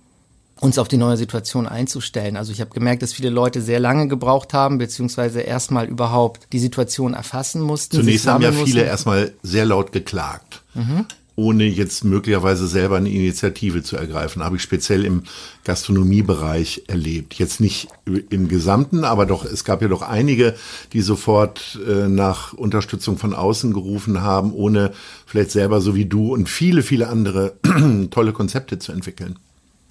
uns 0.61 0.79
auf 0.79 0.87
die 0.87 0.97
neue 0.97 1.17
Situation 1.17 1.67
einzustellen. 1.67 2.37
Also 2.37 2.53
ich 2.53 2.61
habe 2.61 2.71
gemerkt, 2.71 3.03
dass 3.03 3.13
viele 3.13 3.31
Leute 3.31 3.61
sehr 3.61 3.81
lange 3.81 4.07
gebraucht 4.07 4.55
haben, 4.55 4.79
beziehungsweise 4.79 5.41
erstmal 5.41 5.87
überhaupt 5.87 6.47
die 6.53 6.61
Situation 6.61 7.15
erfassen 7.15 7.61
mussten. 7.61 7.97
Zunächst 7.97 8.29
haben 8.29 8.43
ja 8.43 8.53
viele 8.53 8.85
erstmal 8.85 9.33
sehr 9.43 9.67
laut 9.67 9.91
geklagt. 9.91 10.63
Mhm. 10.75 11.07
Ohne 11.37 11.65
jetzt 11.65 12.05
möglicherweise 12.05 12.67
selber 12.67 12.97
eine 12.97 13.11
Initiative 13.11 13.83
zu 13.83 13.97
ergreifen. 13.97 14.43
Habe 14.43 14.57
ich 14.57 14.63
speziell 14.63 15.05
im 15.05 15.23
Gastronomiebereich 15.65 16.85
erlebt. 16.89 17.35
Jetzt 17.35 17.61
nicht 17.61 17.89
im 18.07 18.49
Gesamten, 18.49 19.05
aber 19.05 19.27
doch, 19.27 19.45
es 19.45 19.65
gab 19.65 19.83
ja 19.83 19.89
doch 19.89 20.03
einige, 20.03 20.55
die 20.93 21.01
sofort 21.01 21.79
äh, 21.87 22.09
nach 22.09 22.53
Unterstützung 22.53 23.17
von 23.19 23.35
außen 23.35 23.73
gerufen 23.73 24.21
haben, 24.21 24.53
ohne 24.53 24.93
vielleicht 25.27 25.51
selber 25.51 25.81
so 25.81 25.95
wie 25.95 26.07
du 26.07 26.33
und 26.33 26.49
viele, 26.49 26.83
viele 26.83 27.09
andere 27.09 27.55
tolle 28.11 28.33
Konzepte 28.33 28.79
zu 28.79 28.93
entwickeln. 28.93 29.39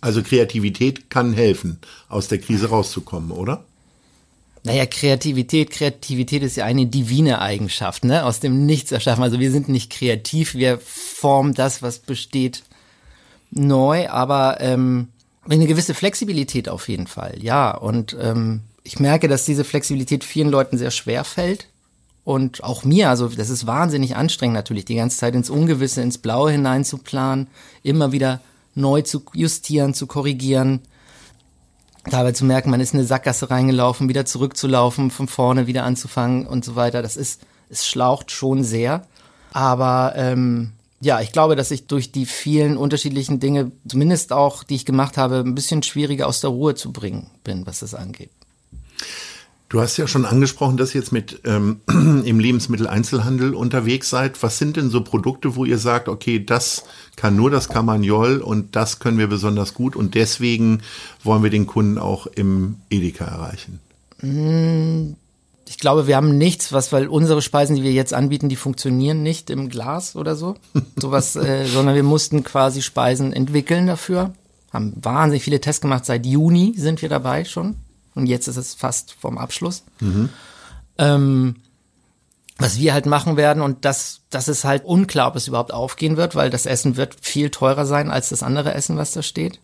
Also 0.01 0.23
Kreativität 0.23 1.09
kann 1.09 1.33
helfen, 1.33 1.77
aus 2.09 2.27
der 2.27 2.39
Krise 2.39 2.69
rauszukommen, 2.69 3.31
oder? 3.31 3.63
Naja, 4.63 4.85
Kreativität, 4.85 5.71
Kreativität 5.71 6.43
ist 6.43 6.55
ja 6.55 6.65
eine 6.65 6.85
divine 6.85 7.41
Eigenschaft, 7.41 8.05
ne? 8.05 8.25
Aus 8.25 8.39
dem 8.39 8.65
Nichts 8.65 8.91
erschaffen. 8.91 9.23
Also 9.23 9.39
wir 9.39 9.51
sind 9.51 9.69
nicht 9.69 9.91
kreativ, 9.91 10.53
wir 10.53 10.79
formen 10.79 11.53
das, 11.53 11.81
was 11.81 11.99
besteht, 11.99 12.63
neu, 13.49 14.07
aber 14.09 14.57
ähm, 14.61 15.07
eine 15.49 15.65
gewisse 15.65 15.93
Flexibilität 15.93 16.69
auf 16.69 16.89
jeden 16.89 17.07
Fall, 17.07 17.37
ja. 17.41 17.71
Und 17.71 18.15
ähm, 18.19 18.61
ich 18.83 18.99
merke, 18.99 19.27
dass 19.27 19.45
diese 19.45 19.63
Flexibilität 19.63 20.23
vielen 20.23 20.49
Leuten 20.49 20.77
sehr 20.77 20.91
schwer 20.91 21.23
fällt 21.23 21.67
und 22.23 22.63
auch 22.63 22.83
mir, 22.83 23.09
also 23.09 23.27
das 23.27 23.49
ist 23.49 23.65
wahnsinnig 23.65 24.15
anstrengend 24.15 24.55
natürlich, 24.55 24.85
die 24.85 24.95
ganze 24.95 25.17
Zeit 25.17 25.35
ins 25.35 25.49
Ungewisse, 25.49 26.01
ins 26.01 26.19
Blaue 26.19 26.51
hinein 26.51 26.85
zu 26.85 26.99
planen, 26.99 27.47
immer 27.83 28.11
wieder 28.11 28.41
neu 28.75 29.01
zu 29.01 29.23
justieren, 29.33 29.93
zu 29.93 30.07
korrigieren, 30.07 30.81
dabei 32.05 32.31
zu 32.31 32.45
merken, 32.45 32.71
man 32.71 32.79
ist 32.79 32.93
in 32.93 32.99
eine 32.99 33.07
Sackgasse 33.07 33.49
reingelaufen, 33.49 34.09
wieder 34.09 34.25
zurückzulaufen, 34.25 35.11
von 35.11 35.27
vorne 35.27 35.67
wieder 35.67 35.83
anzufangen 35.83 36.47
und 36.47 36.65
so 36.65 36.75
weiter. 36.75 37.01
Das 37.01 37.17
ist, 37.17 37.41
es 37.69 37.87
schlaucht 37.87 38.31
schon 38.31 38.63
sehr. 38.63 39.05
Aber 39.53 40.13
ähm, 40.15 40.71
ja, 41.01 41.19
ich 41.19 41.31
glaube, 41.31 41.55
dass 41.55 41.71
ich 41.71 41.87
durch 41.87 42.11
die 42.11 42.25
vielen 42.25 42.77
unterschiedlichen 42.77 43.39
Dinge, 43.39 43.71
zumindest 43.87 44.33
auch, 44.33 44.63
die 44.63 44.75
ich 44.75 44.85
gemacht 44.85 45.17
habe, 45.17 45.39
ein 45.39 45.55
bisschen 45.55 45.83
schwieriger 45.83 46.27
aus 46.27 46.41
der 46.41 46.51
Ruhe 46.51 46.75
zu 46.75 46.91
bringen 46.91 47.29
bin, 47.43 47.65
was 47.65 47.79
das 47.79 47.95
angeht. 47.95 48.31
Du 49.71 49.79
hast 49.79 49.95
ja 49.95 50.05
schon 50.05 50.25
angesprochen, 50.25 50.75
dass 50.75 50.93
ihr 50.93 50.99
jetzt 50.99 51.13
mit 51.13 51.43
ähm, 51.45 51.79
im 51.87 52.39
Lebensmitteleinzelhandel 52.41 53.55
unterwegs 53.55 54.09
seid. 54.09 54.43
Was 54.43 54.57
sind 54.57 54.75
denn 54.75 54.89
so 54.89 55.01
Produkte, 55.01 55.55
wo 55.55 55.63
ihr 55.63 55.77
sagt, 55.77 56.09
okay, 56.09 56.43
das 56.43 56.83
kann 57.15 57.37
nur 57.37 57.49
das 57.49 57.69
Carmagnol 57.69 58.39
und 58.39 58.75
das 58.75 58.99
können 58.99 59.17
wir 59.17 59.27
besonders 59.27 59.73
gut 59.73 59.95
und 59.95 60.13
deswegen 60.13 60.81
wollen 61.23 61.41
wir 61.41 61.49
den 61.49 61.67
Kunden 61.67 61.99
auch 61.99 62.27
im 62.27 62.79
Edeka 62.89 63.23
erreichen? 63.23 63.79
Ich 65.69 65.77
glaube, 65.77 66.05
wir 66.05 66.17
haben 66.17 66.37
nichts, 66.37 66.73
was, 66.73 66.91
weil 66.91 67.07
unsere 67.07 67.41
Speisen, 67.41 67.77
die 67.77 67.83
wir 67.83 67.93
jetzt 67.93 68.13
anbieten, 68.13 68.49
die 68.49 68.57
funktionieren 68.57 69.23
nicht 69.23 69.49
im 69.49 69.69
Glas 69.69 70.17
oder 70.17 70.35
so. 70.35 70.57
Sowas, 70.97 71.37
äh, 71.37 71.65
sondern 71.65 71.95
wir 71.95 72.03
mussten 72.03 72.43
quasi 72.43 72.81
Speisen 72.81 73.31
entwickeln 73.31 73.87
dafür. 73.87 74.33
Haben 74.73 74.91
wahnsinnig 75.01 75.43
viele 75.43 75.61
Tests 75.61 75.79
gemacht. 75.79 76.03
Seit 76.03 76.25
Juni 76.25 76.73
sind 76.75 77.01
wir 77.01 77.07
dabei 77.07 77.45
schon. 77.45 77.77
Und 78.15 78.25
jetzt 78.25 78.47
ist 78.47 78.57
es 78.57 78.73
fast 78.73 79.13
vom 79.13 79.37
Abschluss. 79.37 79.83
Mhm. 79.99 80.29
Ähm, 80.97 81.55
was 82.61 82.77
wir 82.77 82.93
halt 82.93 83.05
machen 83.05 83.37
werden 83.37 83.61
und 83.61 83.85
das, 83.85 84.21
das 84.29 84.47
ist 84.47 84.65
halt 84.65 84.85
unklar, 84.85 85.29
ob 85.29 85.35
es 85.35 85.47
überhaupt 85.47 85.73
aufgehen 85.73 86.15
wird, 86.17 86.35
weil 86.35 86.49
das 86.49 86.65
Essen 86.65 86.95
wird 86.95 87.17
viel 87.21 87.49
teurer 87.49 87.85
sein 87.85 88.11
als 88.11 88.29
das 88.29 88.43
andere 88.43 88.73
Essen, 88.73 88.97
was 88.97 89.11
da 89.11 89.23
steht. 89.23 89.59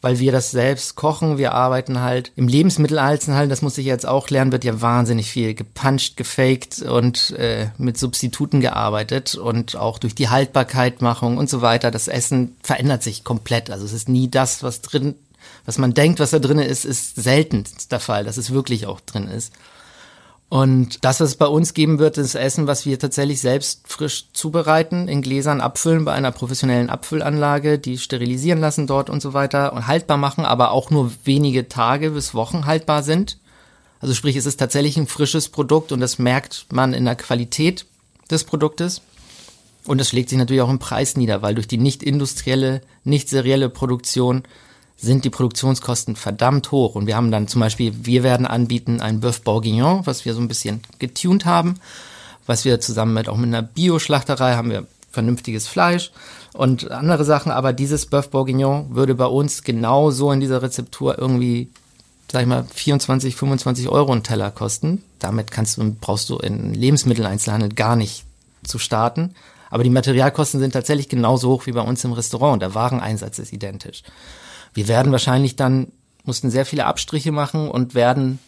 Weil 0.00 0.18
wir 0.18 0.32
das 0.32 0.50
selbst 0.50 0.96
kochen, 0.96 1.38
wir 1.38 1.52
arbeiten 1.52 2.00
halt 2.00 2.32
im 2.34 2.48
Lebensmitteleinzelhandel, 2.48 3.48
das 3.48 3.62
muss 3.62 3.78
ich 3.78 3.86
jetzt 3.86 4.06
auch 4.06 4.28
lernen, 4.30 4.52
wird 4.52 4.64
ja 4.64 4.80
wahnsinnig 4.80 5.30
viel 5.30 5.54
gepuncht, 5.54 6.16
gefaked 6.16 6.82
und 6.82 7.30
äh, 7.30 7.68
mit 7.78 7.98
Substituten 7.98 8.60
gearbeitet 8.60 9.36
und 9.36 9.76
auch 9.76 9.98
durch 9.98 10.14
die 10.14 10.28
Haltbarkeitmachung 10.28 11.38
und 11.38 11.48
so 11.48 11.62
weiter. 11.62 11.90
Das 11.90 12.08
Essen 12.08 12.56
verändert 12.62 13.02
sich 13.02 13.22
komplett. 13.22 13.70
Also 13.70 13.84
es 13.84 13.92
ist 13.92 14.08
nie 14.08 14.28
das, 14.28 14.62
was 14.62 14.82
drin 14.82 15.14
was 15.64 15.78
man 15.78 15.94
denkt, 15.94 16.20
was 16.20 16.30
da 16.30 16.38
drin 16.38 16.58
ist, 16.58 16.84
ist 16.84 17.16
selten 17.16 17.64
der 17.90 18.00
Fall, 18.00 18.24
dass 18.24 18.36
es 18.36 18.52
wirklich 18.52 18.86
auch 18.86 19.00
drin 19.00 19.28
ist. 19.28 19.52
Und 20.52 21.02
das, 21.02 21.18
was 21.18 21.30
es 21.30 21.36
bei 21.36 21.46
uns 21.46 21.72
geben 21.72 21.98
wird, 21.98 22.18
ist 22.18 22.34
Essen, 22.34 22.66
was 22.66 22.84
wir 22.84 22.98
tatsächlich 22.98 23.40
selbst 23.40 23.88
frisch 23.88 24.26
zubereiten, 24.34 25.08
in 25.08 25.22
Gläsern 25.22 25.62
abfüllen 25.62 26.04
bei 26.04 26.12
einer 26.12 26.30
professionellen 26.30 26.90
Abfüllanlage, 26.90 27.78
die 27.78 27.96
sterilisieren 27.96 28.60
lassen 28.60 28.86
dort 28.86 29.08
und 29.08 29.22
so 29.22 29.32
weiter 29.32 29.72
und 29.72 29.86
haltbar 29.86 30.18
machen, 30.18 30.44
aber 30.44 30.72
auch 30.72 30.90
nur 30.90 31.10
wenige 31.24 31.70
Tage 31.70 32.10
bis 32.10 32.34
Wochen 32.34 32.66
haltbar 32.66 33.02
sind. 33.02 33.38
Also 34.00 34.12
sprich, 34.12 34.36
es 34.36 34.44
ist 34.44 34.58
tatsächlich 34.58 34.98
ein 34.98 35.06
frisches 35.06 35.48
Produkt 35.48 35.90
und 35.90 36.00
das 36.00 36.18
merkt 36.18 36.66
man 36.70 36.92
in 36.92 37.06
der 37.06 37.16
Qualität 37.16 37.86
des 38.30 38.44
Produktes. 38.44 39.00
Und 39.86 39.98
das 39.98 40.10
schlägt 40.10 40.28
sich 40.28 40.38
natürlich 40.38 40.60
auch 40.60 40.68
im 40.68 40.78
Preis 40.78 41.16
nieder, 41.16 41.40
weil 41.40 41.54
durch 41.54 41.66
die 41.66 41.78
nicht 41.78 42.02
industrielle, 42.02 42.82
nicht 43.04 43.30
serielle 43.30 43.70
Produktion 43.70 44.42
sind 45.02 45.24
die 45.24 45.30
Produktionskosten 45.30 46.14
verdammt 46.14 46.70
hoch. 46.70 46.94
Und 46.94 47.06
wir 47.06 47.16
haben 47.16 47.32
dann 47.32 47.48
zum 47.48 47.60
Beispiel, 47.60 47.92
wir 48.04 48.22
werden 48.22 48.46
anbieten 48.46 49.00
ein 49.00 49.20
Bœuf 49.20 49.42
Bourguignon, 49.42 50.06
was 50.06 50.24
wir 50.24 50.32
so 50.32 50.40
ein 50.40 50.48
bisschen 50.48 50.80
getuned 51.00 51.44
haben, 51.44 51.74
was 52.46 52.64
wir 52.64 52.80
zusammen 52.80 53.12
mit 53.12 53.28
auch 53.28 53.36
mit 53.36 53.48
einer 53.48 53.62
Bio-Schlachterei 53.62 54.54
haben 54.54 54.70
wir 54.70 54.86
vernünftiges 55.10 55.66
Fleisch 55.66 56.12
und 56.52 56.90
andere 56.92 57.24
Sachen. 57.24 57.50
Aber 57.50 57.72
dieses 57.72 58.10
Bœuf 58.10 58.28
Bourguignon 58.28 58.94
würde 58.94 59.16
bei 59.16 59.26
uns 59.26 59.64
genauso 59.64 60.30
in 60.30 60.38
dieser 60.38 60.62
Rezeptur 60.62 61.18
irgendwie, 61.18 61.68
sag 62.30 62.42
ich 62.42 62.48
mal, 62.48 62.64
24, 62.72 63.34
25 63.34 63.88
Euro 63.88 64.12
einen 64.12 64.22
Teller 64.22 64.52
kosten. 64.52 65.02
Damit 65.18 65.50
kannst 65.50 65.78
du, 65.78 65.96
brauchst 66.00 66.30
du 66.30 66.38
in 66.38 66.74
Lebensmitteleinzelhandel 66.74 67.70
gar 67.70 67.96
nicht 67.96 68.24
zu 68.62 68.78
starten. 68.78 69.34
Aber 69.68 69.82
die 69.82 69.90
Materialkosten 69.90 70.60
sind 70.60 70.72
tatsächlich 70.72 71.08
genauso 71.08 71.50
hoch 71.50 71.66
wie 71.66 71.72
bei 71.72 71.80
uns 71.80 72.04
im 72.04 72.12
Restaurant. 72.12 72.62
Der 72.62 72.76
Wareneinsatz 72.76 73.40
ist 73.40 73.52
identisch. 73.52 74.04
Wir 74.74 74.88
werden 74.88 75.12
wahrscheinlich 75.12 75.56
dann, 75.56 75.88
mussten 76.24 76.50
sehr 76.50 76.66
viele 76.66 76.86
Abstriche 76.86 77.32
machen 77.32 77.68
und 77.68 77.94
werden, 77.94 78.38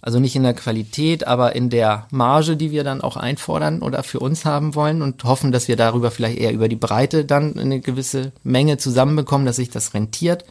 also 0.00 0.20
nicht 0.20 0.36
in 0.36 0.42
der 0.42 0.54
Qualität, 0.54 1.26
aber 1.26 1.56
in 1.56 1.70
der 1.70 2.06
Marge, 2.10 2.56
die 2.56 2.70
wir 2.70 2.84
dann 2.84 3.00
auch 3.00 3.16
einfordern 3.16 3.80
oder 3.80 4.02
für 4.02 4.20
uns 4.20 4.44
haben 4.44 4.74
wollen 4.74 5.00
und 5.00 5.24
hoffen, 5.24 5.52
dass 5.52 5.68
wir 5.68 5.76
darüber 5.76 6.10
vielleicht 6.10 6.38
eher 6.38 6.52
über 6.52 6.68
die 6.68 6.76
Breite 6.76 7.24
dann 7.24 7.58
eine 7.58 7.80
gewisse 7.80 8.32
Menge 8.42 8.76
zusammenbekommen, 8.76 9.46
dass 9.46 9.56
sich 9.56 9.70
das 9.70 9.94
rentiert. 9.94 10.44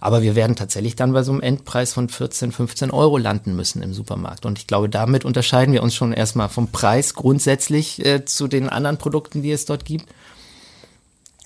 Aber 0.00 0.22
wir 0.22 0.34
werden 0.34 0.56
tatsächlich 0.56 0.96
dann 0.96 1.12
bei 1.12 1.22
so 1.22 1.30
einem 1.30 1.42
Endpreis 1.42 1.92
von 1.92 2.08
14, 2.08 2.50
15 2.50 2.90
Euro 2.90 3.18
landen 3.18 3.54
müssen 3.54 3.82
im 3.82 3.94
Supermarkt. 3.94 4.44
Und 4.44 4.58
ich 4.58 4.66
glaube, 4.66 4.88
damit 4.88 5.24
unterscheiden 5.24 5.72
wir 5.72 5.84
uns 5.84 5.94
schon 5.94 6.12
erstmal 6.12 6.48
vom 6.48 6.72
Preis 6.72 7.14
grundsätzlich 7.14 8.04
äh, 8.04 8.24
zu 8.24 8.48
den 8.48 8.68
anderen 8.68 8.98
Produkten, 8.98 9.42
die 9.42 9.52
es 9.52 9.64
dort 9.64 9.84
gibt 9.84 10.08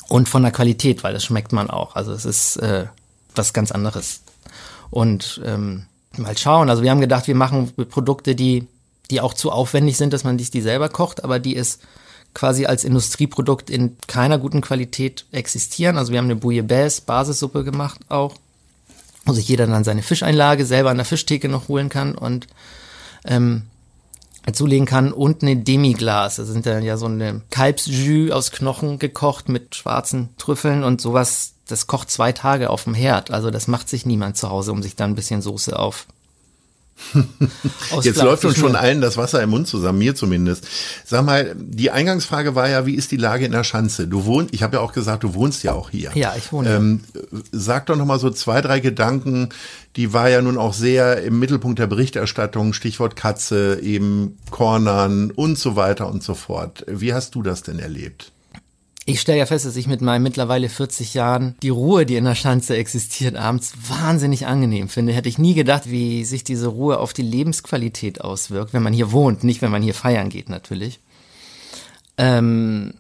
und 0.09 0.29
von 0.29 0.43
der 0.43 0.53
Qualität, 0.53 1.05
weil 1.05 1.13
das 1.13 1.25
schmeckt 1.25 1.53
man 1.53 1.71
auch. 1.71 1.97
Also 1.97 2.13
es 2.13 2.25
ist 2.25 2.57
äh, 2.57 2.87
was 3.35 3.53
ganz 3.53 3.73
anderes. 3.73 4.23
Und 4.91 5.41
ähm, 5.45 5.87
mal 6.17 6.37
schauen. 6.39 6.71
Also 6.71 6.83
wir 6.83 6.91
haben 6.91 7.01
gedacht, 7.01 7.27
wir 7.27 7.35
machen 7.35 7.73
Produkte, 7.89 8.35
die 8.35 8.67
die 9.11 9.21
auch 9.21 9.35
zu 9.35 9.51
aufwendig 9.51 9.97
sind, 9.97 10.13
dass 10.13 10.25
man 10.25 10.39
sich 10.39 10.51
die 10.51 10.61
selber 10.61 10.89
kocht, 10.89 11.25
aber 11.25 11.39
die 11.39 11.55
ist 11.55 11.81
quasi 12.35 12.67
als 12.67 12.85
Industrieprodukt 12.85 13.71
in 13.71 13.97
keiner 14.07 14.39
guten 14.39 14.61
Qualität 14.61 15.25
existieren. 15.33 15.97
Also 15.97 16.13
wir 16.13 16.19
haben 16.19 16.27
eine 16.27 16.37
Bouillabaisse 16.37 17.03
Basissuppe 17.03 17.65
gemacht 17.65 18.01
auch, 18.09 18.35
wo 19.25 19.33
sich 19.33 19.49
jeder 19.49 19.67
dann 19.67 19.85
seine 19.85 20.03
Fischeinlage 20.03 20.67
selber 20.67 20.91
an 20.91 20.97
der 20.97 21.07
Fischtheke 21.07 21.49
noch 21.49 21.69
holen 21.69 21.89
kann 21.89 22.15
und 22.15 22.47
ähm, 23.25 23.63
zulegen 24.53 24.87
kann 24.87 25.13
und 25.13 25.43
eine 25.43 25.57
Demiglas. 25.57 26.37
Das 26.37 26.49
sind 26.49 26.67
dann 26.67 26.85
ja 26.85 26.97
so 26.97 27.07
eine 27.07 27.43
Kalbsjus 27.51 28.31
aus 28.31 28.51
Knochen 28.51 28.99
gekocht 28.99 29.49
mit 29.49 29.75
schwarzen 29.75 30.31
Trüffeln 30.39 30.85
und 30.85 31.01
sowas. 31.01 31.55
Das 31.69 31.87
kocht 31.87 32.11
zwei 32.11 32.33
Tage 32.33 32.71
auf 32.71 32.85
dem 32.85 32.95
Herd. 32.95 33.31
Also 33.31 33.51
das 33.51 33.67
macht 33.67 33.89
sich 33.89 34.07
niemand 34.07 34.37
zu 34.37 34.49
Hause, 34.51 34.73
um 34.73 34.83
sich 34.83 34.95
da 34.95 35.05
ein 35.05 35.17
bisschen 35.17 35.43
Soße 35.43 35.79
auf 35.79 36.07
Jetzt 38.03 38.23
läuft 38.23 38.45
uns 38.45 38.57
schon 38.57 38.75
allen 38.75 39.01
das 39.01 39.17
Wasser 39.17 39.43
im 39.43 39.51
Mund 39.51 39.69
zusammen, 39.69 39.99
mir 39.99 40.15
zumindest. 40.15 40.67
Sag 41.05 41.25
mal, 41.25 41.55
die 41.57 41.91
Eingangsfrage 41.91 42.55
war 42.55 42.69
ja, 42.69 42.87
wie 42.87 42.95
ist 42.95 43.11
die 43.13 43.17
Lage 43.17 43.45
in 43.45 43.53
der 43.53 43.65
Schanze? 43.65 44.09
Du 44.09 44.25
wohnst, 44.25 44.55
ich 44.55 44.63
habe 44.63 44.77
ja 44.77 44.83
auch 44.83 44.93
gesagt, 44.93 45.23
du 45.23 45.35
wohnst 45.35 45.63
ja 45.63 45.73
auch 45.73 45.91
hier. 45.91 46.11
Ja, 46.15 46.35
ich 46.37 46.53
wohne. 46.53 46.75
Ähm, 46.75 47.01
sag 47.53 47.87
doch 47.87 47.97
noch 47.97 48.07
mal 48.07 48.19
so 48.19 48.31
zwei, 48.31 48.61
drei 48.61 48.81
Gedanken. 48.81 49.51
Die 49.97 50.13
war 50.13 50.29
ja 50.29 50.43
nun 50.43 50.59
auch 50.59 50.75
sehr 50.75 51.23
im 51.23 51.39
Mittelpunkt 51.39 51.79
der 51.79 51.87
Berichterstattung. 51.87 52.73
Stichwort 52.73 53.17
Katze, 53.17 53.81
eben 53.83 54.39
Kornern 54.51 55.31
und 55.31 55.59
so 55.59 55.77
weiter 55.77 56.09
und 56.09 56.23
so 56.23 56.35
fort. 56.35 56.85
Wie 56.89 57.15
hast 57.15 57.35
du 57.35 57.43
das 57.43 57.63
denn 57.63 57.79
erlebt? 57.79 58.33
Ich 59.09 59.21
stelle 59.21 59.39
ja 59.39 59.47
fest, 59.47 59.65
dass 59.65 59.77
ich 59.77 59.87
mit 59.87 60.01
meinen 60.01 60.25
mittlerweile 60.25 60.69
40 60.69 61.15
Jahren 61.15 61.55
die 61.63 61.69
Ruhe, 61.69 62.05
die 62.07 62.17
in 62.17 62.25
der 62.25 62.35
Schanze 62.35 62.77
existiert, 62.77 63.37
abends 63.37 63.73
wahnsinnig 63.89 64.49
angenehm 64.49 64.89
finde. 64.89 65.13
Hätte 65.13 65.29
ich 65.29 65.39
nie 65.39 65.55
gedacht, 65.55 65.89
wie 65.89 66.25
sich 66.25 66.43
diese 66.43 66.67
Ruhe 66.67 66.99
auf 66.99 67.13
die 67.13 67.23
Lebensqualität 67.23 68.21
auswirkt, 68.21 68.73
wenn 68.73 68.83
man 68.83 68.93
hier 68.93 69.13
wohnt, 69.13 69.45
nicht 69.45 69.63
wenn 69.63 69.71
man 69.71 69.81
hier 69.81 69.95
feiern 69.95 70.29
geht 70.29 70.49
natürlich. 70.49 70.99
Ähm, 72.19 72.95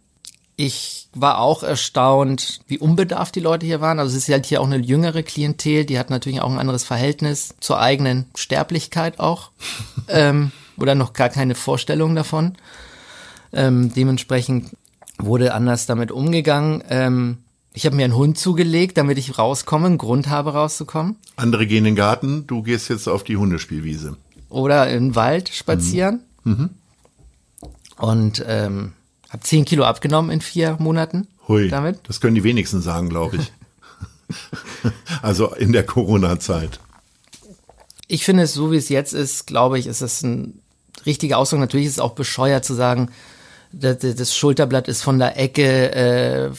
ich 0.54 1.08
war 1.12 1.40
auch 1.40 1.64
erstaunt, 1.64 2.60
wie 2.68 2.78
unbedarft 2.78 3.34
die 3.34 3.40
Leute 3.40 3.66
hier 3.66 3.80
waren. 3.80 3.98
Also 3.98 4.16
es 4.16 4.28
ist 4.28 4.32
halt 4.32 4.46
hier 4.46 4.60
auch 4.60 4.66
eine 4.66 4.78
jüngere 4.78 5.24
Klientel, 5.24 5.84
die 5.84 5.98
hat 5.98 6.10
natürlich 6.10 6.40
auch 6.40 6.52
ein 6.52 6.60
anderes 6.60 6.84
Verhältnis 6.84 7.56
zur 7.58 7.80
eigenen 7.80 8.26
Sterblichkeit 8.36 9.18
auch. 9.18 9.50
ähm, 10.08 10.52
oder 10.78 10.94
noch 10.94 11.14
gar 11.14 11.30
keine 11.30 11.56
Vorstellung 11.56 12.14
davon. 12.14 12.54
Ähm, 13.52 13.92
dementsprechend 13.92 14.70
wurde 15.18 15.54
anders 15.54 15.86
damit 15.86 16.10
umgegangen. 16.10 16.82
Ähm, 16.88 17.38
ich 17.72 17.84
habe 17.84 17.96
mir 17.96 18.04
einen 18.04 18.16
Hund 18.16 18.38
zugelegt, 18.38 18.96
damit 18.96 19.18
ich 19.18 19.38
rauskomme, 19.38 19.86
einen 19.86 19.98
Grund 19.98 20.28
habe 20.28 20.54
rauszukommen. 20.54 21.16
Andere 21.36 21.66
gehen 21.66 21.78
in 21.78 21.84
den 21.84 21.96
Garten, 21.96 22.46
du 22.46 22.62
gehst 22.62 22.88
jetzt 22.88 23.06
auf 23.06 23.22
die 23.22 23.36
Hundespielwiese. 23.36 24.16
Oder 24.48 24.88
im 24.90 25.14
Wald 25.14 25.50
spazieren. 25.50 26.20
Mhm. 26.44 26.52
Mhm. 26.52 26.70
Und 27.98 28.44
ähm, 28.46 28.92
habe 29.28 29.42
zehn 29.42 29.64
Kilo 29.64 29.84
abgenommen 29.84 30.30
in 30.30 30.40
vier 30.40 30.76
Monaten. 30.78 31.26
Hui, 31.48 31.68
damit. 31.68 32.00
das 32.04 32.20
können 32.20 32.34
die 32.34 32.44
wenigsten 32.44 32.80
sagen, 32.80 33.08
glaube 33.08 33.36
ich. 33.36 33.52
also 35.22 35.54
in 35.54 35.72
der 35.72 35.84
Corona-Zeit. 35.84 36.80
Ich 38.08 38.24
finde 38.24 38.44
es, 38.44 38.54
so 38.54 38.72
wie 38.72 38.76
es 38.76 38.88
jetzt 38.88 39.12
ist, 39.12 39.46
glaube 39.46 39.78
ich, 39.78 39.86
ist 39.86 40.00
es 40.00 40.22
ein 40.22 40.60
richtiger 41.04 41.38
Ausdruck. 41.38 41.60
Natürlich 41.60 41.86
ist 41.86 41.94
es 41.94 42.00
auch 42.00 42.14
bescheuert 42.14 42.64
zu 42.64 42.74
sagen, 42.74 43.10
das, 43.72 43.98
das 43.98 44.34
Schulterblatt 44.34 44.88
ist 44.88 45.02
von 45.02 45.18
der 45.18 45.38
Ecke 45.38 45.92
äh, 45.92 46.50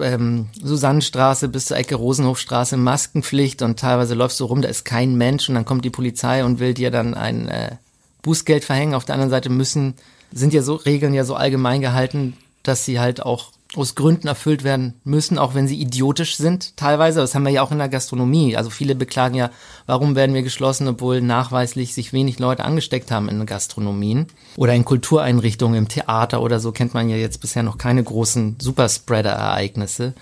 ähm, 0.00 0.48
Susannenstraße 0.62 1.48
bis 1.48 1.66
zur 1.66 1.76
Ecke 1.76 1.94
Rosenhofstraße 1.94 2.76
Maskenpflicht 2.76 3.62
und 3.62 3.78
teilweise 3.78 4.14
läufst 4.14 4.40
du 4.40 4.44
rum, 4.44 4.62
da 4.62 4.68
ist 4.68 4.84
kein 4.84 5.16
Mensch 5.16 5.48
und 5.48 5.54
dann 5.54 5.64
kommt 5.64 5.84
die 5.84 5.90
Polizei 5.90 6.44
und 6.44 6.58
will 6.58 6.74
dir 6.74 6.90
dann 6.90 7.14
ein 7.14 7.48
äh, 7.48 7.76
Bußgeld 8.22 8.64
verhängen. 8.64 8.94
Auf 8.94 9.04
der 9.04 9.14
anderen 9.14 9.30
Seite 9.30 9.50
müssen, 9.50 9.94
sind 10.32 10.52
ja 10.52 10.62
so 10.62 10.74
Regeln 10.74 11.14
ja 11.14 11.24
so 11.24 11.34
allgemein 11.34 11.80
gehalten, 11.80 12.36
dass 12.62 12.84
sie 12.84 12.98
halt 12.98 13.22
auch 13.22 13.52
aus 13.78 13.94
Gründen 13.94 14.28
erfüllt 14.28 14.64
werden 14.64 14.94
müssen, 15.04 15.38
auch 15.38 15.54
wenn 15.54 15.68
sie 15.68 15.80
idiotisch 15.80 16.36
sind 16.36 16.76
teilweise. 16.76 17.20
Das 17.20 17.34
haben 17.34 17.44
wir 17.44 17.52
ja 17.52 17.62
auch 17.62 17.72
in 17.72 17.78
der 17.78 17.88
Gastronomie. 17.88 18.56
Also 18.56 18.70
viele 18.70 18.94
beklagen 18.94 19.34
ja, 19.34 19.50
warum 19.86 20.16
werden 20.16 20.34
wir 20.34 20.42
geschlossen, 20.42 20.88
obwohl 20.88 21.20
nachweislich 21.20 21.94
sich 21.94 22.12
wenig 22.12 22.38
Leute 22.38 22.64
angesteckt 22.64 23.10
haben 23.10 23.28
in 23.28 23.46
Gastronomien 23.46 24.26
oder 24.56 24.74
in 24.74 24.84
Kultureinrichtungen, 24.84 25.76
im 25.78 25.88
Theater 25.88 26.42
oder 26.42 26.60
so 26.60 26.72
kennt 26.72 26.94
man 26.94 27.08
ja 27.08 27.16
jetzt 27.16 27.40
bisher 27.40 27.62
noch 27.62 27.78
keine 27.78 28.02
großen 28.02 28.56
Superspreader-Ereignisse. 28.60 30.14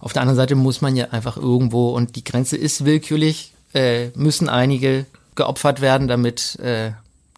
Auf 0.00 0.12
der 0.12 0.22
anderen 0.22 0.36
Seite 0.36 0.54
muss 0.54 0.82
man 0.82 0.96
ja 0.96 1.10
einfach 1.10 1.36
irgendwo, 1.36 1.90
und 1.90 2.16
die 2.16 2.24
Grenze 2.24 2.56
ist 2.56 2.84
willkürlich, 2.84 3.54
äh, 3.72 4.08
müssen 4.14 4.48
einige 4.48 5.06
geopfert 5.34 5.80
werden, 5.80 6.08
damit 6.08 6.58
äh, 6.60 6.92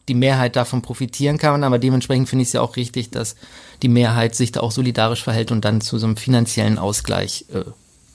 die 0.08 0.14
Mehrheit 0.14 0.56
davon 0.56 0.82
profitieren 0.82 1.38
kann. 1.38 1.64
Aber 1.64 1.78
dementsprechend 1.78 2.28
finde 2.28 2.42
ich 2.42 2.48
es 2.48 2.52
ja 2.52 2.60
auch 2.60 2.76
richtig, 2.76 3.10
dass 3.10 3.36
die 3.82 3.88
Mehrheit 3.88 4.34
sich 4.34 4.52
da 4.52 4.60
auch 4.60 4.72
solidarisch 4.72 5.22
verhält 5.22 5.50
und 5.52 5.64
dann 5.64 5.80
zu 5.80 5.98
so 5.98 6.06
einem 6.06 6.16
finanziellen 6.16 6.78
Ausgleich 6.78 7.46
äh, 7.52 7.64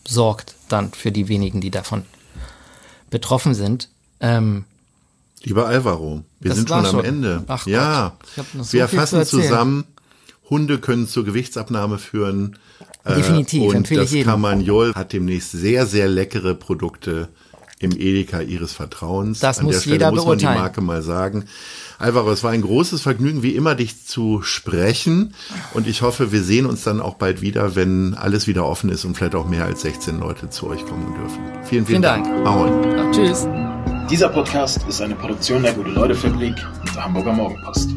sorgt, 0.07 0.55
dann 0.69 0.91
für 0.93 1.12
die 1.12 1.27
wenigen, 1.27 1.62
die 1.62 1.71
davon 1.71 2.03
betroffen 3.10 3.53
sind. 3.53 3.89
Ähm, 4.19 4.65
Lieber 5.43 5.67
Alvaro, 5.67 6.24
wir 6.39 6.53
sind 6.53 6.69
schon 6.69 6.86
am 6.86 6.86
schon. 6.86 7.05
Ende. 7.05 7.43
Ach 7.48 7.65
ja, 7.65 8.15
so 8.60 8.74
wir 8.74 8.88
fassen 8.88 9.25
zu 9.25 9.41
zusammen. 9.41 9.86
Hunde 10.50 10.79
können 10.79 11.07
zur 11.07 11.25
Gewichtsabnahme 11.25 11.98
führen. 11.98 12.57
Äh, 13.05 13.15
Definitiv, 13.15 13.69
und 13.69 13.75
empfehle 13.75 14.01
das 14.01 14.10
ich 14.12 14.17
jedem. 14.17 14.29
Carmagnol 14.29 14.93
hat 14.93 15.13
demnächst 15.13 15.51
sehr, 15.51 15.88
sehr 15.88 16.07
leckere 16.07 16.53
Produkte 16.53 17.29
im 17.81 17.91
Edeka 17.91 18.41
ihres 18.41 18.73
Vertrauens. 18.73 19.39
Das 19.39 19.59
An 19.59 19.65
muss 19.65 19.75
der 19.75 19.81
Stelle 19.81 19.95
jeder 19.95 20.11
muss 20.11 20.25
man 20.25 20.38
die 20.38 20.45
Marke 20.45 20.81
mal 20.81 21.01
sagen. 21.01 21.45
Alvaro, 21.97 22.31
es 22.31 22.43
war 22.43 22.51
ein 22.51 22.61
großes 22.61 23.01
Vergnügen, 23.01 23.43
wie 23.43 23.55
immer, 23.55 23.75
dich 23.75 24.05
zu 24.05 24.41
sprechen. 24.41 25.33
Und 25.73 25.88
ich 25.88 26.01
hoffe, 26.01 26.31
wir 26.31 26.41
sehen 26.41 26.65
uns 26.65 26.83
dann 26.83 27.00
auch 27.00 27.15
bald 27.15 27.41
wieder, 27.41 27.75
wenn 27.75 28.15
alles 28.15 28.47
wieder 28.47 28.65
offen 28.65 28.89
ist 28.89 29.05
und 29.05 29.15
vielleicht 29.15 29.35
auch 29.35 29.47
mehr 29.47 29.65
als 29.65 29.81
16 29.81 30.19
Leute 30.19 30.50
zu 30.50 30.67
euch 30.67 30.85
kommen 30.85 31.13
dürfen. 31.13 31.39
Vielen, 31.63 31.63
vielen, 31.63 31.85
vielen 31.85 32.01
Dank. 32.01 32.25
Dank. 32.25 32.47
Ahoi. 32.47 32.69
Ja, 32.97 33.11
tschüss. 33.11 33.47
Dieser 34.09 34.29
Podcast 34.29 34.79
ist 34.89 35.01
eine 35.01 35.15
Produktion 35.15 35.63
der 35.63 35.73
Gute-Leute-Fabrik 35.73 36.55
und 36.81 36.95
der 36.95 37.05
Hamburger 37.05 37.33
Morgenpost. 37.33 37.91